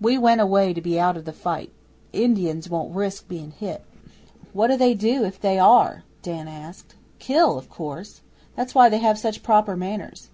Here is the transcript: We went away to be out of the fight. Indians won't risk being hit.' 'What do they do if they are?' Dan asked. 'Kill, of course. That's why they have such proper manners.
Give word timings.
We 0.00 0.18
went 0.18 0.40
away 0.40 0.74
to 0.74 0.80
be 0.80 0.98
out 0.98 1.16
of 1.16 1.24
the 1.24 1.32
fight. 1.32 1.70
Indians 2.12 2.68
won't 2.68 2.96
risk 2.96 3.28
being 3.28 3.52
hit.' 3.52 3.84
'What 4.52 4.66
do 4.66 4.76
they 4.76 4.92
do 4.92 5.22
if 5.24 5.40
they 5.40 5.56
are?' 5.56 6.02
Dan 6.20 6.48
asked. 6.48 6.96
'Kill, 7.20 7.56
of 7.58 7.70
course. 7.70 8.22
That's 8.56 8.74
why 8.74 8.88
they 8.88 8.98
have 8.98 9.20
such 9.20 9.44
proper 9.44 9.76
manners. 9.76 10.30